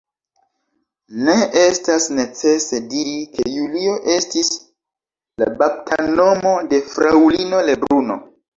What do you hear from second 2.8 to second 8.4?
diri, ke Julio estis la baptanomo de Fraŭlino Lebruno.